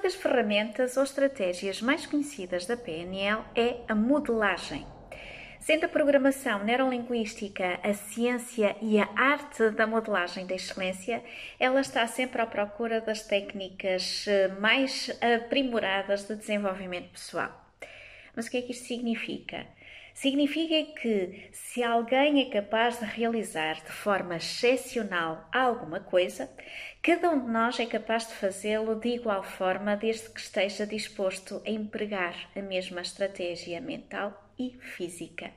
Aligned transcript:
das 0.00 0.14
ferramentas 0.14 0.96
ou 0.96 1.02
estratégias 1.02 1.80
mais 1.80 2.06
conhecidas 2.06 2.66
da 2.66 2.76
PNL 2.76 3.42
é 3.54 3.76
a 3.88 3.94
modelagem. 3.94 4.86
Sendo 5.60 5.84
a 5.84 5.88
programação 5.88 6.64
neurolinguística 6.64 7.78
a 7.82 7.92
ciência 7.92 8.74
e 8.80 8.98
a 8.98 9.08
arte 9.14 9.70
da 9.70 9.86
modelagem 9.86 10.46
da 10.46 10.54
excelência, 10.54 11.22
ela 11.58 11.80
está 11.80 12.06
sempre 12.06 12.40
à 12.40 12.46
procura 12.46 13.00
das 13.00 13.22
técnicas 13.22 14.26
eh, 14.26 14.48
mais 14.58 15.10
aprimoradas 15.20 16.26
de 16.26 16.34
desenvolvimento 16.34 17.10
pessoal. 17.10 17.52
Mas 18.34 18.46
o 18.46 18.50
que 18.50 18.56
é 18.56 18.62
que 18.62 18.72
isto 18.72 18.86
significa? 18.86 19.66
Significa 20.14 21.00
que 21.00 21.48
se 21.52 21.82
alguém 21.82 22.42
é 22.42 22.50
capaz 22.50 22.98
de 22.98 23.04
realizar 23.04 23.76
de 23.76 23.92
forma 23.92 24.36
excepcional 24.36 25.48
alguma 25.52 26.00
coisa, 26.00 26.50
cada 27.02 27.30
um 27.30 27.46
de 27.46 27.50
nós 27.50 27.78
é 27.80 27.86
capaz 27.86 28.28
de 28.28 28.34
fazê-lo 28.34 28.96
de 29.00 29.08
igual 29.08 29.42
forma, 29.42 29.96
desde 29.96 30.28
que 30.30 30.40
esteja 30.40 30.86
disposto 30.86 31.62
a 31.66 31.70
empregar 31.70 32.50
a 32.54 32.60
mesma 32.60 33.00
estratégia 33.00 33.80
mental 33.80 34.52
e 34.58 34.76
física. 34.80 35.50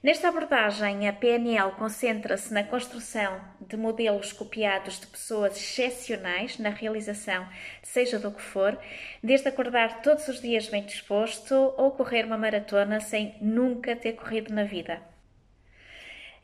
Nesta 0.00 0.28
abordagem, 0.28 1.08
a 1.08 1.12
PNL 1.12 1.72
concentra-se 1.72 2.54
na 2.54 2.62
construção 2.62 3.40
de 3.60 3.76
modelos 3.76 4.32
copiados 4.32 5.00
de 5.00 5.08
pessoas 5.08 5.56
excepcionais 5.56 6.56
na 6.56 6.68
realização, 6.68 7.48
seja 7.82 8.16
do 8.16 8.30
que 8.30 8.40
for, 8.40 8.78
desde 9.20 9.48
acordar 9.48 10.00
todos 10.00 10.28
os 10.28 10.40
dias 10.40 10.68
bem 10.68 10.84
disposto 10.84 11.52
ou 11.76 11.90
correr 11.90 12.24
uma 12.24 12.38
maratona 12.38 13.00
sem 13.00 13.34
nunca 13.40 13.96
ter 13.96 14.12
corrido 14.12 14.54
na 14.54 14.62
vida. 14.62 15.02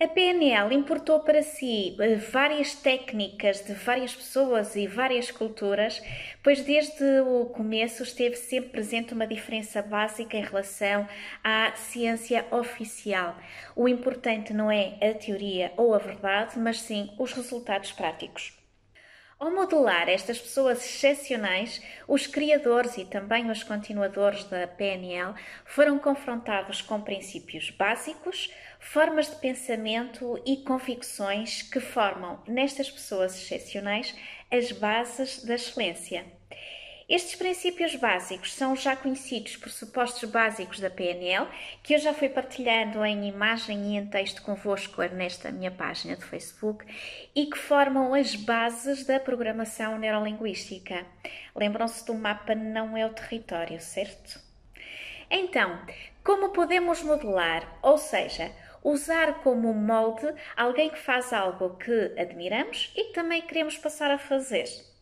A 0.05 0.09
PNL 0.09 0.75
importou 0.75 1.21
para 1.21 1.43
si 1.43 1.97
eh, 1.99 2.17
várias 2.17 2.75
técnicas 2.75 3.65
de 3.65 3.73
várias 3.73 4.15
pessoas 4.15 4.77
e 4.77 4.87
várias 4.87 5.31
culturas, 5.31 6.03
pois 6.43 6.61
desde 6.61 7.21
o 7.21 7.47
começo 7.47 8.03
esteve 8.03 8.37
sempre 8.37 8.69
presente 8.69 9.15
uma 9.15 9.27
diferença 9.27 9.81
básica 9.81 10.37
em 10.37 10.43
relação 10.43 11.09
à 11.43 11.73
ciência 11.75 12.45
oficial. 12.51 13.35
O 13.75 13.89
importante 13.89 14.53
não 14.53 14.71
é 14.71 14.99
a 15.01 15.15
teoria 15.15 15.73
ou 15.75 15.95
a 15.95 15.99
verdade, 15.99 16.59
mas 16.59 16.83
sim 16.83 17.11
os 17.19 17.33
resultados 17.33 17.91
práticos. 17.91 18.64
Ao 19.39 19.51
modelar 19.51 20.09
estas 20.09 20.39
pessoas 20.39 20.79
excepcionais, 20.85 21.83
os 22.07 22.27
criadores 22.27 22.97
e 22.97 23.05
também 23.05 23.51
os 23.51 23.65
continuadores 23.65 24.45
da 24.45 24.67
PNL 24.67 25.35
foram 25.65 25.99
confrontados 25.99 26.81
com 26.81 27.01
princípios 27.01 27.71
básicos, 27.71 28.53
formas 28.79 29.29
de 29.29 29.37
pensamento 29.37 30.41
e 30.47 30.59
convicções 30.59 31.63
que 31.63 31.81
formam 31.81 32.43
nestas 32.47 32.89
pessoas 32.89 33.35
excepcionais 33.35 34.15
as 34.51 34.71
bases 34.71 35.45
da 35.45 35.57
excelência. 35.57 36.25
Estes 37.07 37.35
princípios 37.35 37.95
básicos 37.97 38.55
são 38.55 38.75
já 38.75 38.97
conhecidos 38.97 39.57
pressupostos 39.57 40.31
básicos 40.31 40.81
da 40.81 40.89
PNL, 40.89 41.47
que 41.83 41.95
eu 41.95 41.99
já 41.99 42.15
fui 42.15 42.31
partilhando 42.31 43.05
em 43.05 43.29
imagem 43.29 43.93
e 43.93 43.97
em 43.99 44.07
texto 44.07 44.41
convosco 44.41 45.03
nesta 45.03 45.53
minha 45.53 45.71
página 45.71 46.17
de 46.17 46.25
Facebook 46.25 46.83
e 47.35 47.45
que 47.45 47.59
formam 47.59 48.15
as 48.15 48.35
bases 48.35 49.05
da 49.05 49.21
programação 49.21 49.99
neurolinguística. 49.99 51.05
Lembram-se 51.55 52.07
do 52.07 52.15
mapa 52.15 52.55
não 52.55 52.97
é 52.97 53.05
o 53.05 53.13
território, 53.13 53.79
certo? 53.81 54.41
Então, 55.31 55.79
como 56.25 56.51
podemos 56.51 57.03
modelar, 57.03 57.81
ou 57.83 57.99
seja, 57.99 58.51
usar 58.83 59.43
como 59.43 59.75
molde 59.75 60.33
alguém 60.57 60.89
que 60.89 60.99
faz 60.99 61.35
algo 61.35 61.77
que 61.77 62.15
admiramos 62.19 62.91
e 62.97 63.05
que 63.05 63.13
também 63.13 63.43
queremos 63.43 63.77
passar 63.77 64.11
a 64.11 64.17
fazer? 64.17 64.94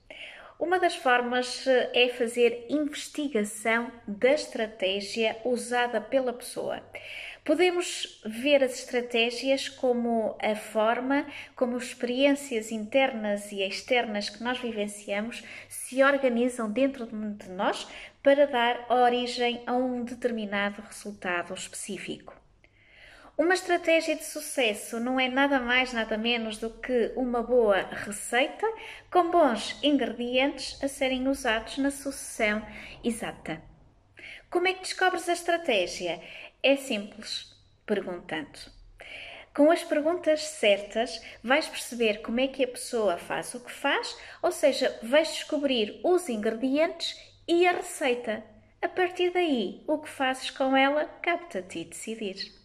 Uma 0.62 0.78
das 0.78 0.94
formas 0.94 1.66
eh, 1.66 1.90
é 1.92 2.08
fazer 2.10 2.66
investigação 2.68 3.90
da 4.06 4.30
estratégia 4.30 5.36
usada 5.44 6.00
pela 6.00 6.32
pessoa. 6.32 6.80
Podemos 7.44 8.22
ver 8.24 8.62
as 8.62 8.78
estratégias 8.78 9.68
como 9.68 10.38
a 10.40 10.54
forma 10.54 11.26
como 11.56 11.76
experiências 11.76 12.70
internas 12.70 13.50
e 13.50 13.60
externas 13.60 14.30
que 14.30 14.40
nós 14.40 14.60
vivenciamos 14.60 15.42
se 15.68 16.00
organizam 16.00 16.70
dentro 16.70 17.06
de 17.06 17.48
nós 17.48 17.88
para 18.22 18.46
dar 18.46 18.86
origem 18.88 19.64
a 19.66 19.72
um 19.72 20.04
determinado 20.04 20.80
resultado 20.80 21.52
específico. 21.54 22.41
Uma 23.36 23.54
estratégia 23.54 24.14
de 24.14 24.24
sucesso 24.24 25.00
não 25.00 25.18
é 25.18 25.26
nada 25.26 25.58
mais, 25.58 25.90
nada 25.90 26.18
menos 26.18 26.58
do 26.58 26.68
que 26.68 27.12
uma 27.16 27.42
boa 27.42 27.80
receita 27.80 28.70
com 29.10 29.30
bons 29.30 29.78
ingredientes 29.82 30.78
a 30.84 30.86
serem 30.86 31.26
usados 31.26 31.78
na 31.78 31.90
sucessão 31.90 32.64
exata. 33.02 33.62
Como 34.50 34.68
é 34.68 34.74
que 34.74 34.82
descobres 34.82 35.26
a 35.30 35.32
estratégia? 35.32 36.20
É 36.62 36.76
simples, 36.76 37.56
perguntando. 37.86 38.58
Com 39.54 39.70
as 39.70 39.82
perguntas 39.82 40.42
certas, 40.42 41.18
vais 41.42 41.66
perceber 41.66 42.20
como 42.20 42.38
é 42.38 42.48
que 42.48 42.62
a 42.62 42.68
pessoa 42.68 43.16
faz 43.16 43.54
o 43.54 43.60
que 43.60 43.72
faz, 43.72 44.14
ou 44.42 44.52
seja, 44.52 44.98
vais 45.02 45.28
descobrir 45.28 46.00
os 46.04 46.28
ingredientes 46.28 47.16
e 47.48 47.66
a 47.66 47.72
receita. 47.72 48.44
A 48.82 48.88
partir 48.88 49.30
daí, 49.30 49.82
o 49.86 49.98
que 49.98 50.08
fazes 50.08 50.50
com 50.50 50.76
ela, 50.76 51.06
capta-te 51.22 51.84
decidir. 51.84 52.61